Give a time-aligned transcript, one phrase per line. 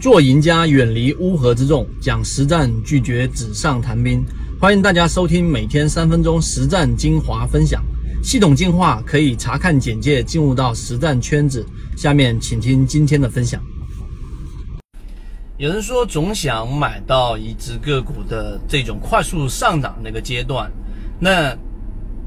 [0.00, 4.24] 做赢家，远离乌合之众，讲实战，拒绝纸上谈兵。
[4.58, 7.84] 欢迎大家收听每天三分钟实战精华分享。
[8.22, 11.66] 系统进化可以查看简介进入到实战圈子。
[11.98, 13.62] 下面请听今天的分享。
[15.58, 20.72] 有人说总想买到一只个股的这种快速上涨那个阶段，
[21.18, 21.54] 那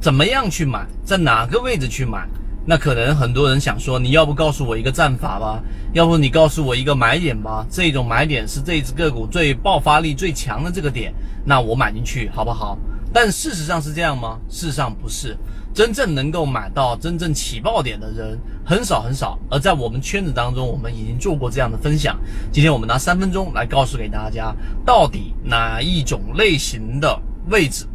[0.00, 0.86] 怎么样去买？
[1.04, 2.26] 在哪个位置去买？
[2.70, 5.58] 那可能很多人想说，你要不告诉我一个战法吧？
[5.94, 7.66] 要不你告诉我一个买点吧？
[7.70, 11.14] 这种买点是这只个股最爆发力最强的这个点，
[11.46, 12.76] 那我买进去好不好？
[13.10, 14.38] 但事实上是这样吗？
[14.50, 15.34] 事实上不是，
[15.72, 19.38] 真正能够买到真正起爆点的人很少很少。
[19.50, 22.20] 而在我们圈子当中，我们已经做过这样的分享。
[22.52, 27.86] 今天我们拿三分钟来告诉给大家，到底哪一种类型的位置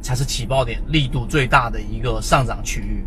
[0.00, 3.04] 才是起爆点、力度最大的一个上涨区域。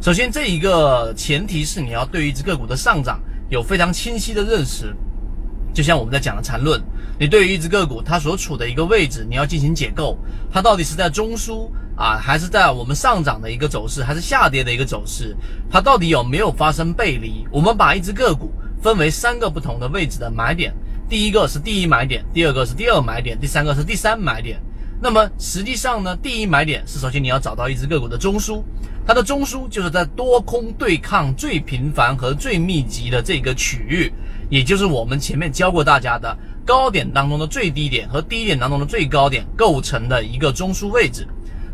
[0.00, 4.94] 首先，这一个前提是你要对于一只个股的上涨有非常清晰的认识。
[5.74, 6.80] 就像我们在讲的缠论，
[7.18, 10.16] 你对于一只个股它所处的一个位置，你要进行解构，
[10.52, 15.36] 它到底是在中枢啊，还是在我们上涨的一个走势，还是下跌的一个走势？
[15.68, 17.44] 它到底有没有发生背离？
[17.50, 20.72] 我们把一只个股分为三个不同的位置的买点，
[21.08, 24.60] 第一个是第一买点，第二个是第二买点，第三个是第三买点。
[25.00, 28.62] 那么实际上呢，第一买点是首先你要找到一只个股的中枢，
[29.06, 34.12] 它的中枢就是在多空对抗最频繁和最密集的这个区域，
[34.50, 41.26] 也就是我们前面教过大家的高点当中的最低点和低点当中的最高点构成的一个中枢位置。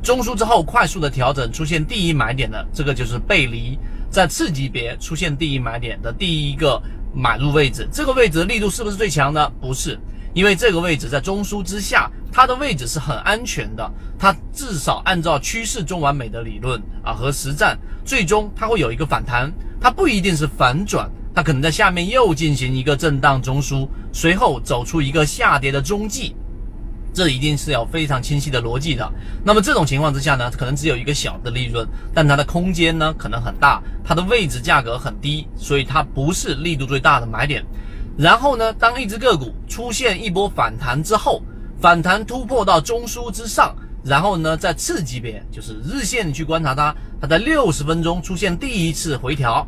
[0.03, 3.79] 中枢之后快速的调整出现第一买点的这个就是背离，
[4.11, 6.79] 在次级别出现第一买点的第一个
[7.15, 9.51] 买入位置，这个位置的力度是不是最强呢？
[9.63, 9.99] 不是。
[10.35, 13.89] 因为这个位置在中枢之下，它的位置是很安全的。
[14.19, 26.35] 它至少按照趋势中完美的理论啊和实战，最终它会有一个反弹，它不一定是反转，它可能在下面又进行一个震荡中枢，随后走出一个下跌的中继，
[27.13, 29.09] 这一定是有非常清晰的逻辑的。
[29.45, 37.65] 那么这种情况之下呢，可能只有一个小的利润，但它的空间呢可能很大，它的位置价格很低，所以它不是力度最大的买点。
[38.17, 41.43] 然后呢，当一只个股出现一波反弹之后，
[41.85, 49.67] 反弹突破到中枢之上，然后呢，在次级别，就是日线去观察它，它在六十分钟出现第一次回调，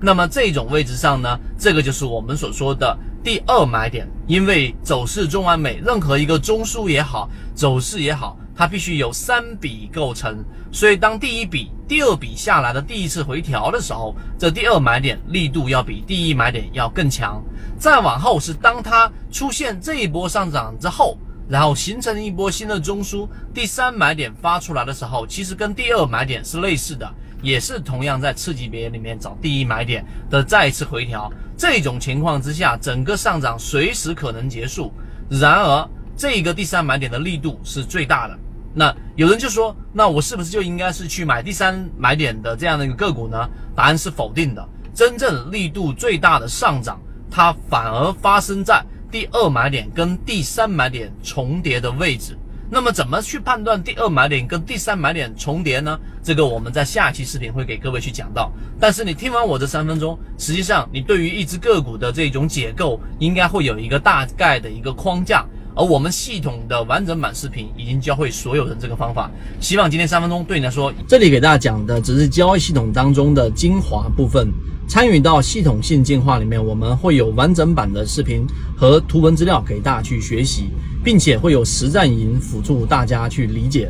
[0.00, 8.34] 那么这种位置上呢，这个就是我们所说的第二买点，因为走势中完美，任何一个中枢也好，走势也好。
[8.56, 10.42] 它必须有三笔构成，
[10.72, 17.44] 所以当第一笔、第二笔下来的第一次回调的时候，这第二买点力度要比第一买点要更强。
[17.78, 21.16] 再往后是当它出现这一波上涨之后，
[21.48, 27.10] 然后形成一波新的中枢，第三买点发出来的时候，其实跟第二买点是类似的，
[27.42, 31.32] 也是同样在次级别里面找第一买点的再次回调。
[31.56, 34.92] 这种情况之下，整个上涨随时可能结束。
[35.30, 38.38] 然而，这个第三买点的力度是最大的。
[38.74, 43.48] 那有人就说，那我是不是就应该是去买第三买点的这样的一个个股呢？
[43.74, 44.68] 答案是否定的。
[44.94, 52.36] 真正力度最大的上涨，它反而发生在第二买点跟第三买点重叠的位置。
[52.70, 55.98] 那么怎么去判断第二买点跟第三买点重叠呢？
[56.22, 58.52] 这个我们在下期视频会给各位去讲到。
[58.78, 65.46] 但是你听完我这三分钟，实际上你对于一只个股的这种解构，应该会有一个大概的一个框架。
[65.78, 69.30] 而我们系统的完整版视频已经教会所有人这个方法，
[69.60, 74.52] 希望今天三分钟对你来说，这里给大家讲的只是交易系统当中的精华部分。
[74.88, 78.44] 参与到系统性进化里面，我们会有完整版的视频
[78.76, 80.70] 和图文资料给大家去学习，
[81.04, 83.88] 并且会有实战营辅助大家去理解。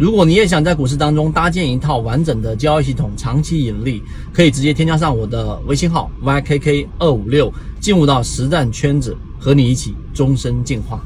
[0.00, 4.02] 如果你也想在股市当中搭建一套完整的交易系统，长期盈利，
[4.32, 9.14] 可以直接添加上我的微信号 ykk 二五六，进入到实战圈子。
[9.42, 11.02] 和你一起终身进化。